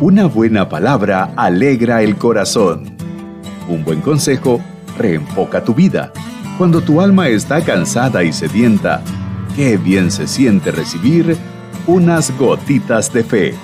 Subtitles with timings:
[0.00, 2.96] Una buena palabra alegra el corazón.
[3.68, 4.60] Un buen consejo
[4.96, 6.12] reenfoca tu vida.
[6.56, 9.02] Cuando tu alma está cansada y sedienta,
[9.56, 11.36] qué bien se siente recibir
[11.88, 13.54] unas gotitas de fe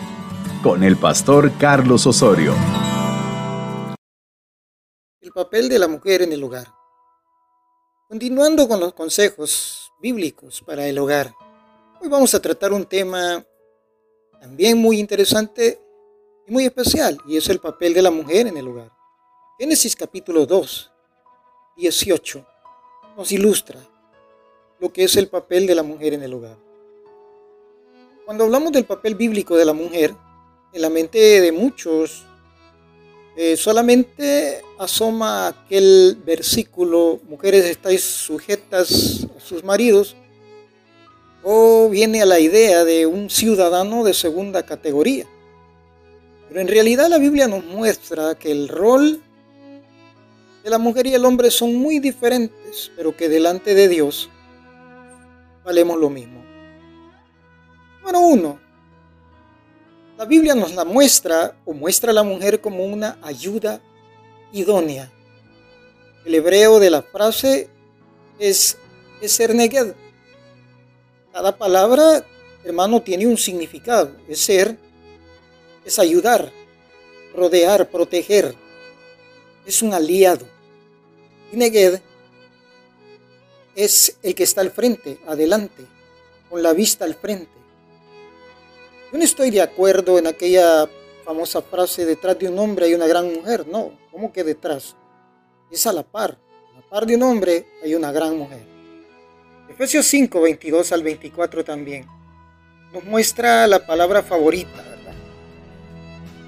[0.61, 2.53] con el pastor Carlos Osorio.
[5.21, 6.67] El papel de la mujer en el hogar.
[8.09, 11.33] Continuando con los consejos bíblicos para el hogar,
[12.01, 13.41] hoy vamos a tratar un tema
[14.41, 15.84] también muy interesante
[16.47, 18.91] y muy especial, y es el papel de la mujer en el hogar.
[19.59, 20.91] Génesis capítulo 2,
[21.77, 22.47] 18
[23.17, 23.81] nos ilustra
[24.81, 26.57] lo que es el papel de la mujer en el hogar.
[28.25, 30.15] Cuando hablamos del papel bíblico de la mujer,
[30.73, 32.25] en la mente de muchos
[33.37, 40.17] eh, solamente asoma aquel versículo, mujeres estáis sujetas a sus maridos,
[41.43, 45.27] o viene a la idea de un ciudadano de segunda categoría.
[46.55, 49.21] Pero en realidad la Biblia nos muestra que el rol
[50.63, 54.31] de la mujer y el hombre son muy diferentes, pero que delante de Dios
[55.65, 56.45] valemos lo mismo.
[57.99, 58.61] Número uno,
[60.17, 63.81] la Biblia nos la muestra o muestra a la mujer como una ayuda
[64.53, 65.11] idónea.
[66.25, 67.69] El hebreo de la frase
[68.39, 68.79] es,
[69.27, 69.95] ser neged.
[71.33, 72.25] Cada palabra,
[72.63, 74.13] hermano, tiene un significado.
[74.29, 74.84] Es ser,
[75.85, 76.53] es ayudar,
[77.35, 78.55] rodear, proteger.
[79.67, 80.47] Es un aliado.
[81.53, 82.01] Y neged
[83.75, 85.85] es el que está al frente, adelante,
[86.49, 87.53] con la vista al frente.
[89.13, 90.89] Yo no estoy de acuerdo en aquella
[91.25, 93.67] famosa frase, detrás de un hombre hay una gran mujer.
[93.67, 94.95] No, ¿cómo que detrás?
[95.71, 96.39] Es a la par.
[96.73, 98.63] A la par de un hombre hay una gran mujer.
[99.69, 102.07] Efesios 5, 22 al 24 también
[102.95, 104.94] nos muestra la palabra favorita.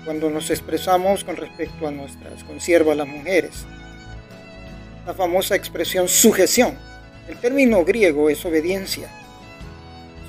[0.07, 3.67] Cuando nos expresamos con respecto a nuestras consiervas las mujeres.
[5.05, 6.79] La famosa expresión sujeción.
[7.29, 9.11] El término griego es obediencia.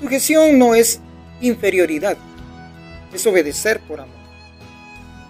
[0.00, 1.00] Sujeción no es
[1.40, 2.16] inferioridad,
[3.14, 4.16] es obedecer por amor.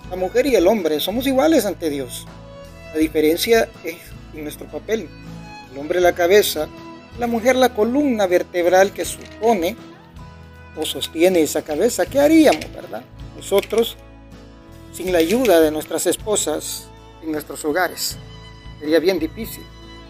[0.08, 2.26] La mujer y el hombre somos iguales ante Dios.
[2.94, 3.96] La diferencia es
[4.34, 5.10] en nuestro papel.
[5.70, 6.68] El hombre la cabeza,
[7.18, 9.76] la mujer la columna vertebral que supone
[10.74, 12.06] o sostiene esa cabeza.
[12.06, 13.02] ¿Qué haríamos, verdad?
[13.36, 13.98] Nosotros,
[14.98, 16.88] sin la ayuda de nuestras esposas
[17.22, 18.16] en nuestros hogares,
[18.80, 19.62] sería bien difícil.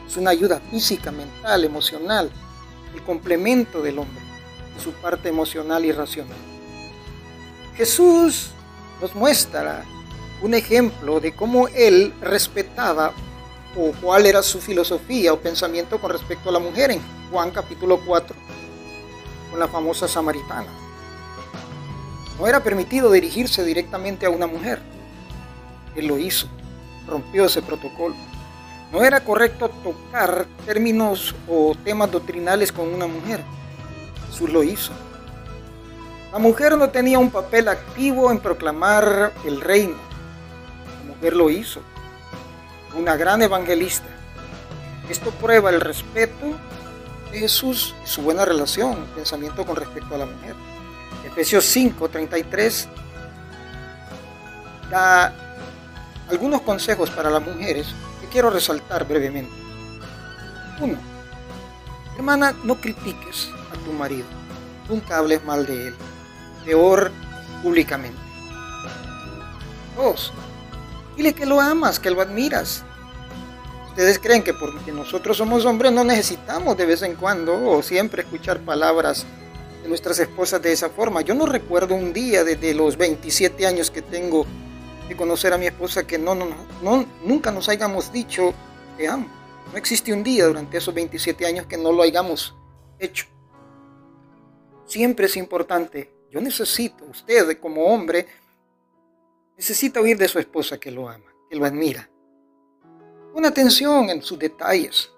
[0.07, 2.31] Es una ayuda física, mental, emocional,
[2.95, 4.23] el complemento del hombre,
[4.75, 6.39] de su parte emocional y racional.
[7.77, 8.49] Jesús
[9.03, 9.85] nos muestra
[10.41, 13.13] un ejemplo de cómo él respetaba
[13.77, 18.01] o cuál era su filosofía o pensamiento con respecto a la mujer en Juan capítulo
[18.07, 18.35] 4,
[19.51, 20.88] con la famosa samaritana.
[22.39, 24.81] No era permitido dirigirse directamente a una mujer.
[25.97, 26.47] Él lo hizo,
[27.07, 28.15] rompió ese protocolo.
[28.93, 33.43] No era correcto tocar términos o temas doctrinales con una mujer.
[34.31, 34.93] Jesús lo hizo.
[36.33, 39.97] La mujer no tenía un papel activo en proclamar el reino.
[41.07, 41.81] La mujer lo hizo.
[42.97, 44.07] Una gran evangelista.
[45.11, 46.55] Esto prueba el respeto
[47.33, 50.55] de Jesús y su buena relación, pensamiento con respecto a la mujer.
[51.39, 52.89] Efesios 5, 33
[54.91, 55.33] da
[56.29, 57.87] algunos consejos para las mujeres
[58.21, 59.53] que quiero resaltar brevemente.
[60.81, 60.99] Uno,
[62.17, 64.27] hermana, no critiques a tu marido,
[64.89, 65.95] nunca hables mal de él
[66.65, 67.13] peor
[67.63, 68.19] públicamente.
[69.95, 70.33] Dos,
[71.17, 72.83] dile que lo amas, que lo admiras.
[73.91, 78.23] Ustedes creen que porque nosotros somos hombres no necesitamos de vez en cuando o siempre
[78.23, 79.25] escuchar palabras
[79.89, 81.23] nuestras esposas de esa forma.
[81.23, 84.47] Yo no recuerdo un día desde los 27 años que tengo
[85.09, 86.47] de conocer a mi esposa que no, no,
[86.83, 88.55] no, nunca nos hayamos dicho
[88.97, 89.27] que amo.
[89.73, 92.55] No existe un día durante esos 27 años que no lo hayamos
[92.99, 93.27] hecho.
[94.87, 98.27] Siempre es importante yo necesito, usted como hombre,
[99.57, 102.09] necesita oír de su esposa que lo ama, que lo admira.
[103.33, 105.11] Pon atención en sus detalles.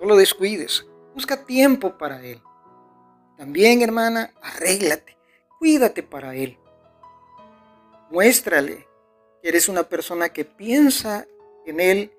[0.00, 0.86] No lo descuides.
[1.14, 2.42] Busca tiempo para él.
[3.36, 5.16] También, hermana, arréglate.
[5.58, 6.58] Cuídate para él.
[8.10, 8.86] Muéstrale
[9.40, 11.26] que eres una persona que piensa
[11.66, 12.12] en él,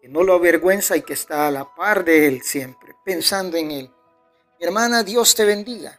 [0.00, 3.70] que no lo avergüenza y que está a la par de él siempre, pensando en
[3.70, 3.90] él.
[4.58, 5.98] hermana, Dios te bendiga.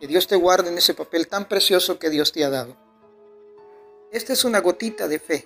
[0.00, 2.76] Que Dios te guarde en ese papel tan precioso que Dios te ha dado.
[4.10, 5.44] Esta es una gotita de fe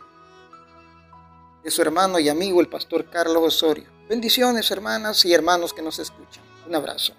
[1.62, 3.86] de su hermano y amigo el pastor Carlos Osorio.
[4.08, 6.42] Bendiciones hermanas y hermanos que nos escuchan.
[6.66, 7.14] Un abrazo.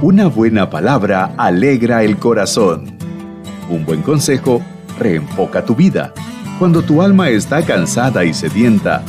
[0.00, 2.96] Una buena palabra alegra el corazón.
[3.68, 4.62] Un buen consejo
[4.96, 6.14] reenfoca tu vida.
[6.58, 9.04] Cuando tu alma está cansada y sedienta,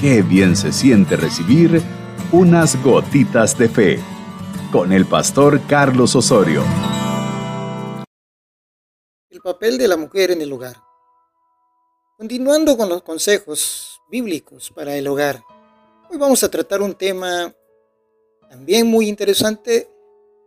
[0.00, 1.80] qué bien se siente recibir
[2.32, 4.00] unas gotitas de fe.
[4.72, 6.64] Con el pastor Carlos Osorio.
[9.30, 10.76] El papel de la mujer en el hogar.
[12.18, 15.42] Continuando con los consejos bíblicos para el hogar,
[16.10, 17.52] hoy vamos a tratar un tema
[18.52, 19.88] también muy interesante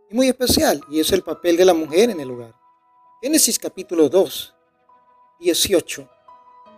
[0.08, 2.54] y muy especial, y es el papel de la mujer en el hogar.
[3.20, 4.54] Génesis capítulo 2,
[5.40, 6.08] 18,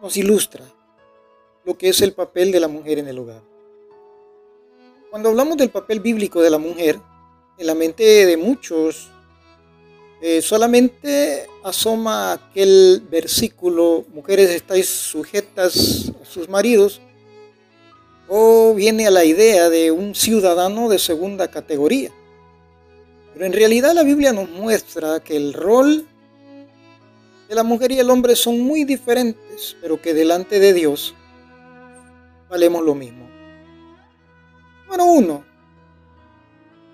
[0.01, 0.65] nos ilustra
[1.67, 3.43] lo que es el papel de la mujer en el hogar.
[5.11, 6.99] Cuando hablamos del papel bíblico de la mujer,
[7.59, 9.11] en la mente de muchos
[10.23, 17.03] eh, solamente asoma aquel versículo, mujeres estáis sujetas a sus maridos,
[18.29, 22.11] o viene a la idea de un ciudadano de segunda categoría.
[23.33, 26.07] Pero en realidad la Biblia nos muestra que el rol
[27.49, 31.15] de la mujer y el hombre son muy diferentes, pero que delante de Dios
[32.49, 33.29] valemos lo mismo.
[34.87, 35.45] Bueno, uno,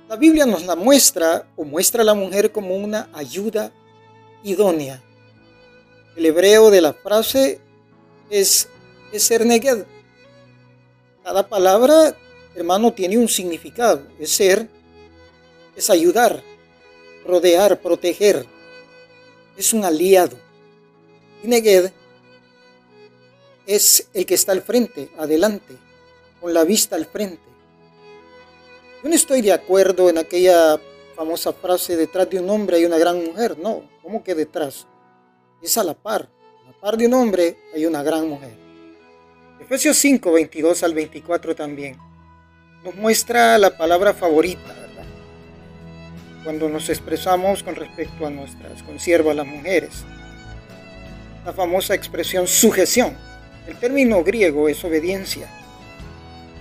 [0.08, 3.72] la Biblia nos la muestra o muestra a la mujer como una ayuda
[4.42, 5.02] idónea.
[6.16, 7.60] El hebreo de la frase
[8.30, 8.68] es,
[9.12, 9.84] es ser neged.
[11.24, 12.16] Cada palabra,
[12.54, 14.06] hermano, tiene un significado.
[14.20, 14.68] Es ser
[15.76, 16.42] es ayudar,
[17.26, 18.46] rodear, proteger.
[19.56, 20.36] Es un aliado.
[21.42, 21.90] Y Neged
[23.66, 25.76] es el que está al frente, adelante,
[26.40, 27.42] con la vista al frente.
[29.02, 30.80] Yo no estoy de acuerdo en aquella
[31.14, 33.58] famosa frase, detrás de un hombre hay una gran mujer.
[33.58, 34.86] No, ¿cómo que detrás?
[35.62, 36.28] Es a la par.
[36.62, 38.63] A la par de un hombre hay una gran mujer.
[39.60, 41.96] Efesios 5, 22 al 24 también
[42.84, 44.74] nos muestra la palabra favorita,
[46.44, 50.04] cuando nos expresamos con respecto a nuestras consiervas las mujeres.
[51.46, 53.16] La famosa expresión sujeción.
[53.66, 55.48] El término griego es obediencia.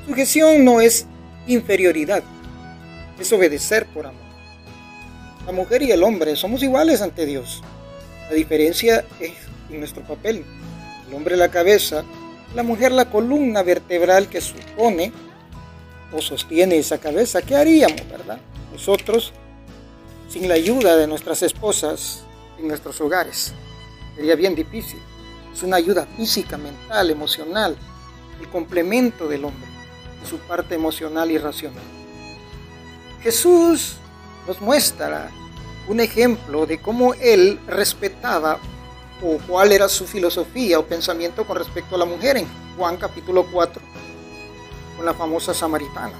[0.08, 1.06] Sujeción no es
[1.48, 2.24] inferioridad,
[3.20, 4.22] es obedecer por amor.
[5.46, 7.62] La mujer y el hombre somos iguales ante Dios.
[8.30, 9.34] La diferencia es
[9.70, 10.46] en nuestro papel.
[11.10, 12.06] El hombre la cabeza,
[12.56, 15.12] la mujer la columna vertebral que supone
[16.12, 17.42] o sostiene esa cabeza.
[17.42, 18.40] ¿Qué haríamos, verdad?
[18.72, 19.34] Nosotros
[20.30, 22.24] sin la ayuda de nuestras esposas
[22.60, 23.54] en nuestros hogares.
[24.16, 25.00] Sería bien difícil.
[25.54, 27.78] Es una ayuda física, mental, emocional,
[28.40, 29.70] el complemento del hombre,
[30.22, 31.84] de su parte emocional y racional.
[33.22, 33.98] Jesús
[34.48, 35.30] nos muestra
[35.88, 38.60] un ejemplo de cómo él respetaba
[39.24, 42.48] o cuál era su filosofía o pensamiento con respecto a la mujer en
[42.78, 43.82] Juan capítulo 4,
[44.98, 46.14] con la famosa samaritana.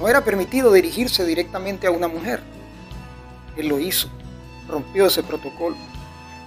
[0.00, 2.42] No era permitido dirigirse directamente a una mujer.
[3.56, 4.08] Él lo hizo,
[4.68, 5.76] rompió ese protocolo.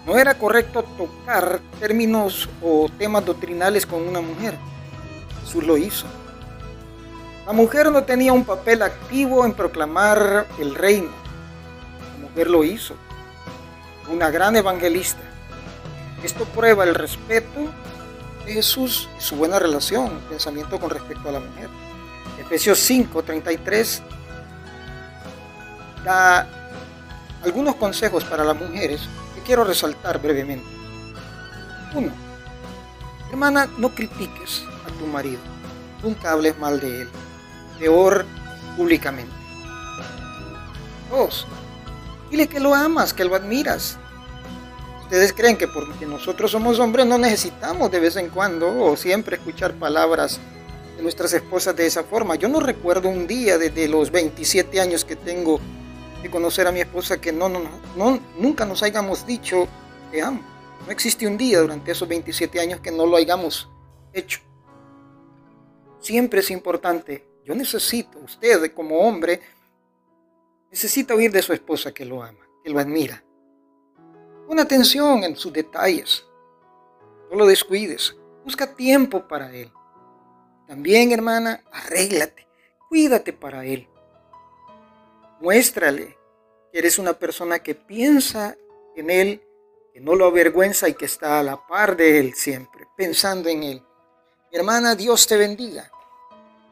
[0.05, 4.57] No era correcto tocar términos o temas doctrinales con una mujer.
[5.43, 6.05] Jesús lo hizo.
[7.45, 11.09] La mujer no tenía un papel activo en proclamar el reino.
[12.19, 12.95] La mujer lo hizo.
[14.11, 15.21] Una gran evangelista.
[16.21, 17.71] Esto prueba el respeto
[18.45, 21.69] de Jesús y su buena relación, pensamiento con respecto a la mujer.
[22.37, 24.01] Efesios 5, 33,
[26.03, 26.45] da
[27.43, 28.99] algunos consejos para las mujeres
[29.33, 30.67] que quiero resaltar brevemente.
[31.95, 32.11] Uno,
[33.29, 35.39] hermana, no critiques a tu marido,
[36.03, 37.09] nunca hables mal de él,
[37.79, 38.25] peor
[38.75, 39.33] públicamente.
[41.09, 41.47] Dos,
[42.29, 43.97] dile que lo amas, que lo admiras.
[45.11, 49.35] Ustedes creen que porque nosotros somos hombres no necesitamos de vez en cuando o siempre
[49.35, 50.39] escuchar palabras
[51.01, 52.35] nuestras esposas de esa forma.
[52.35, 55.59] Yo no recuerdo un día desde los 27 años que tengo
[56.23, 57.59] de conocer a mi esposa que no, no,
[57.97, 59.67] no, nunca nos hayamos dicho
[60.13, 60.39] que amo.
[60.85, 63.69] No existe un día durante esos 27 años que no lo hayamos
[64.13, 64.39] hecho.
[65.99, 67.27] Siempre es importante.
[67.43, 69.41] Yo necesito, usted como hombre,
[70.71, 73.21] necesita oír de su esposa que lo ama, que lo admira.
[74.51, 76.25] Pon atención en sus detalles.
[77.29, 78.17] No lo descuides.
[78.43, 79.71] Busca tiempo para él.
[80.67, 82.49] También, hermana, arréglate,
[82.89, 83.87] cuídate para Él.
[85.39, 86.17] Muéstrale
[86.69, 88.57] que eres una persona que piensa
[88.97, 89.41] en Él,
[89.93, 93.63] que no lo avergüenza y que está a la par de Él siempre, pensando en
[93.63, 93.83] Él.
[94.51, 95.89] hermana, Dios te bendiga.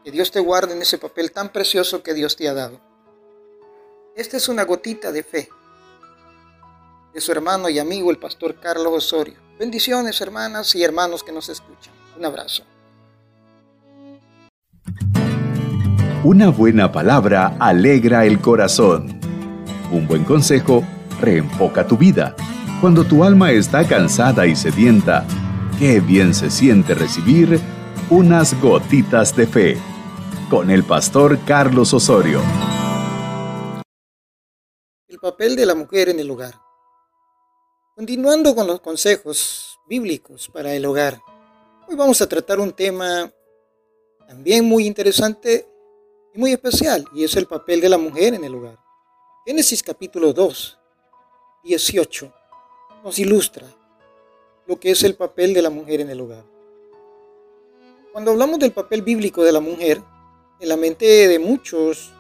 [0.03, 2.81] Que Dios te guarde en ese papel tan precioso que Dios te ha dado.
[4.17, 5.49] Esta es una gotita de fe
[7.13, 9.35] de su hermano y amigo el pastor Carlos Osorio.
[9.59, 11.93] Bendiciones hermanas y hermanos que nos escuchan.
[12.17, 12.63] Un abrazo.
[16.23, 19.19] Una buena palabra alegra el corazón.
[19.91, 20.83] Un buen consejo
[21.19, 22.35] reenfoca tu vida.
[22.81, 25.25] Cuando tu alma está cansada y sedienta,
[25.77, 27.59] qué bien se siente recibir
[28.09, 29.77] unas gotitas de fe
[30.49, 32.41] con el pastor Carlos Osorio.
[35.07, 36.68] El papel de la mujer en el hogar.
[37.99, 41.21] Continuando con los consejos bíblicos para el hogar,
[41.85, 43.29] hoy vamos a tratar un tema
[44.25, 45.67] también muy interesante
[46.33, 48.79] y muy especial, y es el papel de la mujer en el hogar.
[49.45, 50.79] Génesis capítulo 2,
[51.65, 52.33] 18,
[53.03, 53.67] nos ilustra
[54.65, 56.45] lo que es el papel de la mujer en el hogar.
[58.13, 60.01] Cuando hablamos del papel bíblico de la mujer,
[60.61, 62.13] en la mente de muchos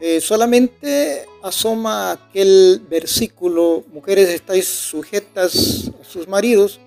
[0.00, 6.80] eh, solamente asoma aquel versículo, mujeres estáis sujetas a sus maridos,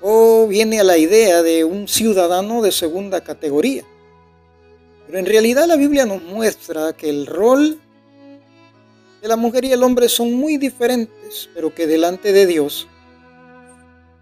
[0.00, 3.84] o viene a la idea de un ciudadano de segunda categoría.
[5.06, 7.80] Pero en realidad la Biblia nos muestra que el rol
[9.20, 12.88] de la mujer y el hombre son muy diferentes, pero que delante de Dios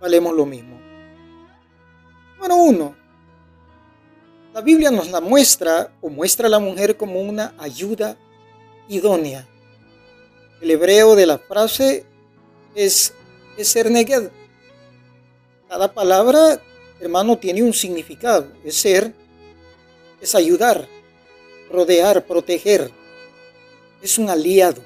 [0.00, 0.80] valemos lo mismo.
[2.38, 2.96] Bueno, uno,
[4.58, 8.16] la Biblia nos la muestra o muestra a la mujer como una ayuda
[8.88, 9.46] idónea.
[10.60, 12.04] El hebreo de la frase
[12.74, 13.14] es,
[13.62, 14.30] ser neged.
[15.68, 16.60] Cada palabra,
[16.98, 18.48] hermano, tiene un significado.
[18.64, 19.14] Es ser,
[20.20, 20.88] es ayudar,
[21.70, 22.90] rodear, proteger.
[24.02, 24.82] Es un aliado.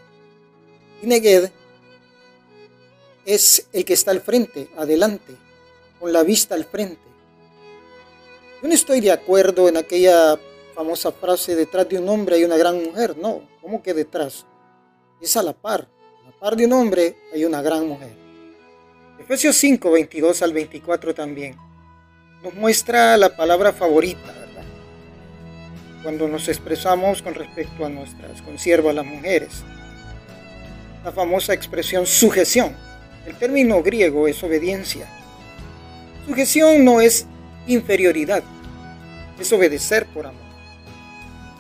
[1.03, 1.51] Y neged
[3.25, 5.35] es el que está al frente, adelante,
[5.99, 7.12] con la vista al frente
[8.63, 10.39] yo no estoy de acuerdo en aquella
[10.75, 13.17] famosa frase, detrás de un hombre hay una gran mujer.
[13.19, 14.47] No, ¿cómo que detrás?
[15.21, 15.89] Es a la par.
[16.23, 18.13] A la par de un hombre hay una gran mujer.
[19.19, 21.57] Efesios 5, 22 al 24 también
[22.43, 24.65] nos muestra la palabra favorita, ¿verdad?
[26.03, 29.63] Cuando nos expresamos con respecto a nuestras consiervas las mujeres.
[31.05, 32.75] La famosa expresión sujeción.
[33.27, 35.07] El término griego es obediencia.
[36.27, 37.27] Sujeción no es
[37.67, 38.43] inferioridad,
[39.39, 40.41] es obedecer por amor.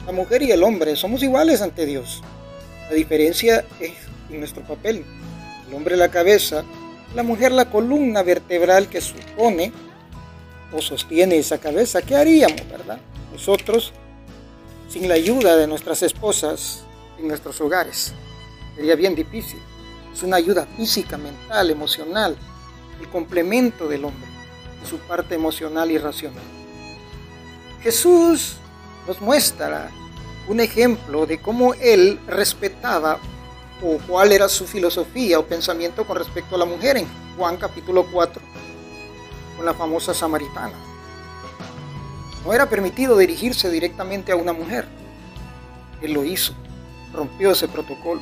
[0.06, 2.22] La mujer y el hombre somos iguales ante Dios.
[2.88, 3.92] La diferencia es
[4.30, 5.04] en nuestro papel.
[5.68, 6.64] El hombre la cabeza,
[7.14, 9.72] la mujer la columna vertebral que supone
[10.72, 12.02] o sostiene esa cabeza.
[12.02, 12.98] ¿Qué haríamos, verdad?
[13.32, 13.92] Nosotros,
[14.88, 16.84] sin la ayuda de nuestras esposas
[17.18, 18.12] en nuestros hogares,
[18.74, 19.60] sería bien difícil.
[20.12, 22.36] Es una ayuda física, mental, emocional,
[23.00, 24.31] el complemento del hombre
[24.84, 26.42] su parte emocional y racional.
[27.82, 28.56] Jesús
[29.06, 29.90] nos muestra
[30.48, 33.18] un ejemplo de cómo él respetaba
[33.82, 38.06] o cuál era su filosofía o pensamiento con respecto a la mujer en Juan capítulo
[38.12, 38.40] 4,
[39.56, 40.74] con la famosa samaritana.
[42.44, 44.86] No era permitido dirigirse directamente a una mujer.
[46.00, 46.54] Él lo hizo,
[47.12, 48.20] rompió ese protocolo.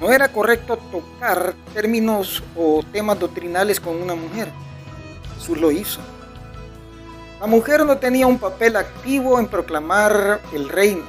[0.00, 4.50] No era correcto tocar términos o temas doctrinales con una mujer.
[5.44, 6.00] Jesús lo hizo.
[7.38, 11.02] La mujer no tenía un papel activo en proclamar el reino.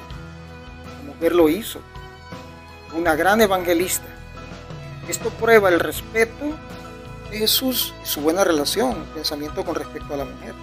[1.06, 1.80] La mujer lo hizo.
[2.94, 4.04] Una gran evangelista.
[5.08, 6.52] Esto prueba el respeto
[7.32, 10.54] de Jesús y su buena relación, pensamiento con respecto a la mujer.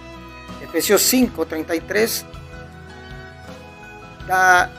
[0.61, 2.25] Efesios 5, 33
[4.27, 4.69] da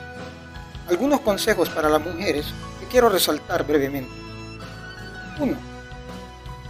[0.87, 2.45] algunos consejos para las mujeres
[2.79, 4.13] que quiero resaltar brevemente.
[5.37, 5.57] Uno,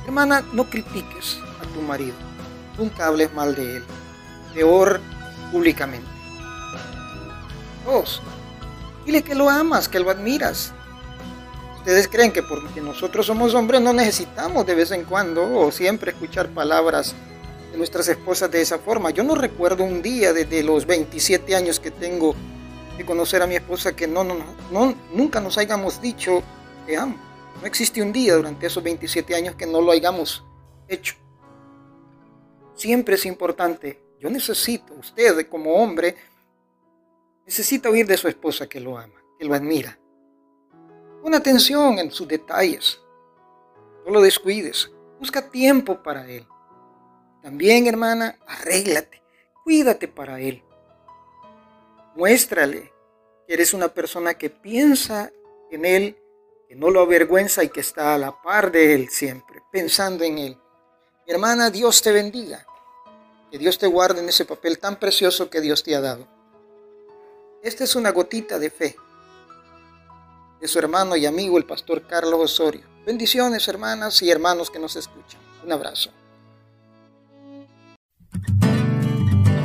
[0.08, 1.38] hermana, no critiques
[1.76, 2.16] tu marido.
[2.78, 3.84] Nunca hables mal de él.
[4.54, 5.02] Peor
[5.52, 6.08] públicamente.
[7.86, 8.22] Dos,
[9.06, 10.74] dile que lo amas, que lo admiras.
[11.78, 16.12] Ustedes creen que porque nosotros somos hombres no necesitamos de vez en cuando o siempre
[16.12, 17.14] escuchar palabras
[17.72, 19.12] de nuestras esposas de esa forma.
[19.12, 22.34] Yo no recuerdo un día desde los 27 años que tengo
[22.98, 24.38] de conocer a mi esposa que no, no,
[24.72, 26.42] no, nunca nos hayamos dicho
[26.88, 27.18] que amo.
[27.62, 30.44] No existe un día durante esos 27 años que no lo hayamos
[30.88, 31.16] hecho
[32.76, 34.02] siempre es importante.
[34.20, 36.16] Yo necesito, usted como hombre,
[37.46, 39.98] necesita oír de su esposa que lo ama, que lo admira.
[41.22, 43.02] Pon atención en sus detalles.
[44.06, 44.92] No lo descuides.
[45.20, 46.46] Busca tiempo para él.
[47.42, 49.24] También, hermana, arréglate.
[49.64, 50.64] Cuídate para él.
[52.16, 52.92] Muéstrale
[53.48, 55.32] que eres una persona que piensa
[55.72, 56.18] en él,
[56.68, 60.38] que no lo avergüenza y que está a la par de él siempre, pensando en
[60.38, 60.58] él.
[61.28, 62.66] Mi hermana, Dios te bendiga.
[63.52, 66.28] Que Dios te guarde en ese papel tan precioso que Dios te ha dado.
[67.64, 68.96] Esta es una gotita de fe
[70.62, 72.82] de su hermano y amigo el pastor Carlos Osorio.
[73.06, 75.40] Bendiciones hermanas y hermanos que nos escuchan.
[75.64, 76.12] Un abrazo.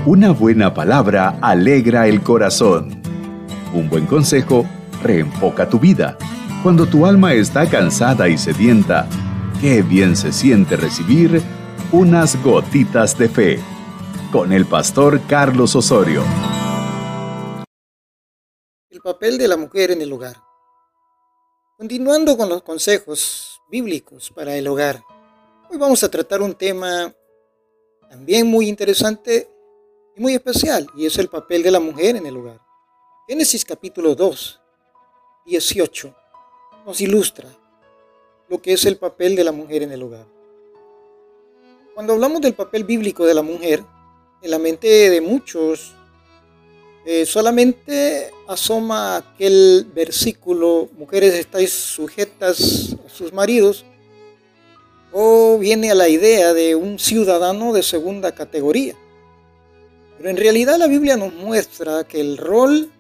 [0.07, 3.03] Una buena palabra alegra el corazón.
[3.73, 4.67] Un buen consejo
[5.03, 6.17] reenfoca tu vida.
[6.63, 9.07] Cuando tu alma está cansada y sedienta,
[9.61, 11.43] qué bien se siente recibir
[11.93, 13.61] unas gotitas de fe
[14.33, 16.25] con el pastor Carlos Osorio.
[18.89, 20.37] El papel de la mujer en el hogar.
[21.77, 25.03] Continuando con los consejos bíblicos para el hogar,
[25.69, 27.13] hoy vamos a tratar un tema
[28.09, 29.47] también muy interesante
[30.17, 32.61] y muy especial, y es el papel de la mujer en el hogar.
[33.29, 34.61] Génesis capítulo 2,
[35.45, 36.15] 18
[36.87, 37.49] nos ilustra
[38.51, 40.27] lo que es el papel de la mujer en el hogar.
[41.95, 43.85] Cuando hablamos del papel bíblico de la mujer,
[44.43, 45.95] en la mente de muchos
[47.07, 53.85] eh, solamente asoma aquel versículo, mujeres estáis sujetas a sus maridos,
[55.13, 58.95] o viene a la idea de un ciudadano de segunda categoría.
[60.19, 62.91] Pero en realidad la Biblia nos muestra que el rol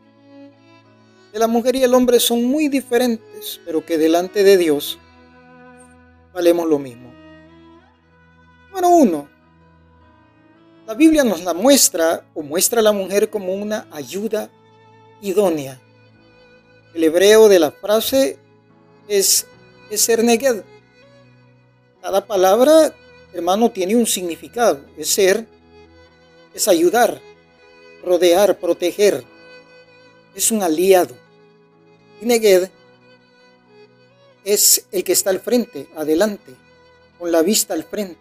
[1.33, 4.99] de la mujer y el hombre son muy diferentes, pero que delante de Dios
[6.33, 7.13] valemos lo mismo.
[8.73, 9.29] Bueno, uno,
[10.87, 14.51] la Biblia nos la muestra o muestra a la mujer como una ayuda
[15.21, 15.81] idónea.
[16.95, 18.39] El hebreo de la frase
[19.09, 19.47] es
[19.95, 20.63] ser neged.
[22.01, 22.95] Cada palabra,
[23.33, 24.81] hermano, tiene un significado.
[24.97, 25.47] Es ser,
[26.55, 27.21] es ayudar,
[28.03, 29.25] rodear, proteger.
[30.35, 31.15] Es un aliado.
[32.21, 32.71] Y neged
[34.45, 36.55] es el que está al frente, adelante,
[37.19, 38.21] con la vista al frente.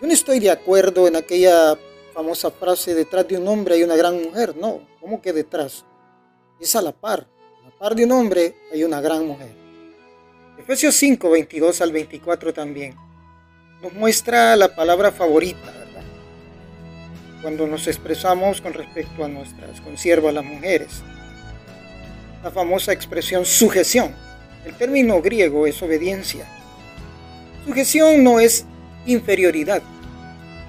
[0.00, 1.78] Yo no estoy de acuerdo en aquella
[2.14, 4.56] famosa frase, detrás de un hombre hay una gran mujer.
[4.56, 5.84] No, ¿cómo que detrás?
[6.60, 7.26] Es a la par.
[7.60, 9.54] A la par de un hombre hay una gran mujer.
[10.58, 12.96] Efesios 5, 22 al 24 también
[13.82, 16.02] nos muestra la palabra favorita, ¿verdad?
[17.40, 21.02] Cuando nos expresamos con respecto a nuestras consiervas las mujeres.
[22.42, 24.14] La famosa expresión sujeción.
[24.64, 26.46] El término griego es obediencia.
[27.66, 28.66] Sujeción no es
[29.06, 29.82] inferioridad,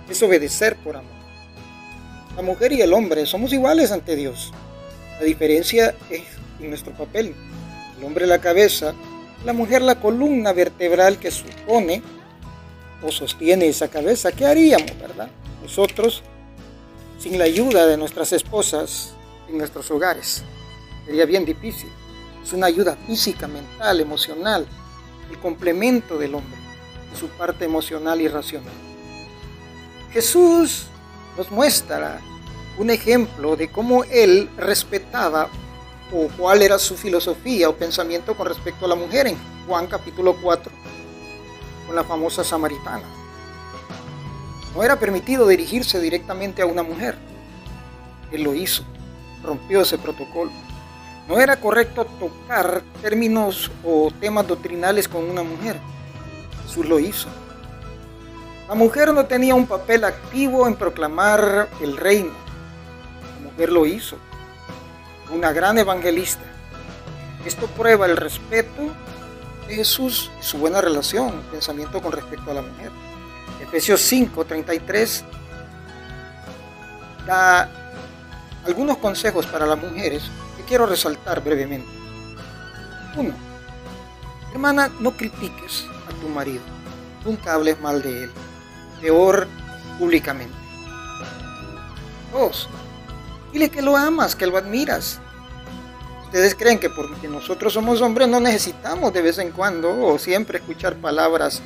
[0.09, 1.11] es obedecer por amor.
[2.35, 4.53] La mujer y el hombre somos iguales ante Dios.
[5.19, 6.21] La diferencia es
[6.61, 7.35] en nuestro papel.
[7.97, 8.93] El hombre la cabeza,
[9.45, 12.01] la mujer la columna vertebral que supone
[13.03, 14.31] o sostiene esa cabeza.
[14.31, 15.29] ¿Qué haríamos, verdad?
[15.61, 16.23] Nosotros,
[17.19, 19.13] sin la ayuda de nuestras esposas
[19.49, 20.43] en nuestros hogares,
[21.05, 21.89] sería bien difícil.
[22.43, 24.67] Es una ayuda física, mental, emocional,
[25.29, 26.61] el complemento del hombre
[27.15, 28.73] su parte emocional y racional.
[30.11, 30.87] Jesús
[31.37, 32.19] nos muestra
[32.77, 35.49] un ejemplo de cómo él respetaba
[36.13, 40.35] o cuál era su filosofía o pensamiento con respecto a la mujer en Juan capítulo
[40.41, 40.71] 4,
[41.87, 43.05] con la famosa samaritana.
[44.75, 47.17] No era permitido dirigirse directamente a una mujer.
[48.31, 48.83] Él lo hizo,
[49.43, 50.51] rompió ese protocolo.
[51.31, 55.79] No era correcto tocar términos o temas doctrinales con una mujer.
[56.65, 57.29] Jesús lo hizo.
[58.67, 62.33] La mujer no tenía un papel activo en proclamar el reino.
[63.37, 64.17] La mujer lo hizo.
[65.33, 66.43] Una gran evangelista.
[67.45, 68.89] Esto prueba el respeto
[69.69, 72.91] de Jesús y su buena relación, pensamiento con respecto a la mujer.
[73.61, 75.23] Efesios 5, 33
[77.25, 77.69] da
[78.65, 80.23] algunos consejos para las mujeres
[80.71, 81.89] quiero resaltar brevemente.
[83.17, 83.33] Uno,
[84.53, 85.85] hermana, no critiques
[86.21, 86.61] tu marido.
[87.25, 88.31] Nunca hables mal de él.
[89.01, 89.49] Peor
[89.99, 90.55] públicamente.
[92.31, 92.69] Dos,
[93.51, 95.19] dile que lo amas, que lo admiras.
[96.23, 100.59] Ustedes creen que porque nosotros somos hombres no necesitamos de vez en cuando o siempre
[100.59, 101.61] escuchar palabras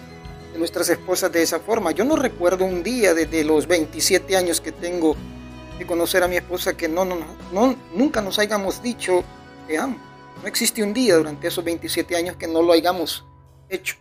[0.51, 1.91] de nuestras esposas de esa forma.
[1.91, 5.15] Yo no recuerdo un día desde los 27 años que tengo
[5.77, 7.17] de conocer a mi esposa que no, no,
[7.51, 9.23] no, nunca nos hayamos dicho
[9.67, 9.97] que amo.
[10.41, 13.25] No existe un día durante esos 27 años que no lo hayamos
[13.69, 13.95] hecho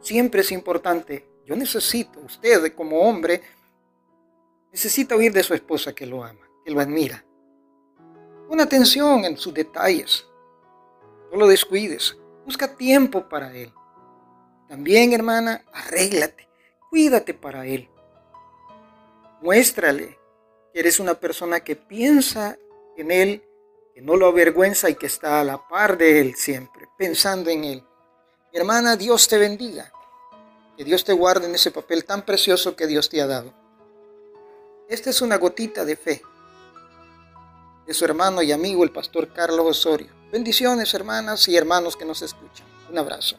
[0.00, 1.26] siempre es importante.
[1.46, 3.42] Yo necesito, usted como hombre,
[4.72, 7.24] necesita oír de su esposa que lo ama, que lo admira.
[8.48, 10.26] Pon atención en sus detalles.
[11.30, 12.16] No lo descuides.
[12.44, 13.72] Busca tiempo para él.
[14.68, 16.48] También, hermana, arréglate.
[16.88, 17.88] Cuídate para él.
[19.40, 20.18] Muéstrale
[20.72, 22.56] que eres una persona que piensa
[22.96, 23.42] en él,
[23.94, 27.64] que no lo avergüenza y que está a la par de él siempre, pensando en
[27.64, 27.84] él
[28.52, 29.92] hermana, Dios te bendiga.
[30.76, 33.52] Que Dios te guarde en ese papel tan precioso que Dios te ha dado.
[34.88, 36.22] Esta es una gotita de fe
[37.86, 40.10] de su hermano y amigo el pastor Carlos Osorio.
[40.32, 42.66] Bendiciones hermanas y hermanos que nos escuchan.
[42.90, 43.36] Un abrazo.